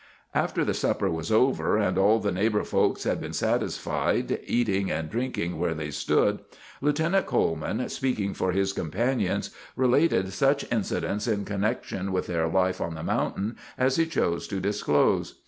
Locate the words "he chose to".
13.97-14.59